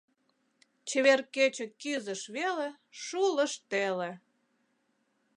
Чевер 0.87 1.21
кече 1.35 1.65
Кӱзыш 1.81 2.21
веле— 2.35 2.69
Шулыш 3.03 3.53
теле. 3.69 4.11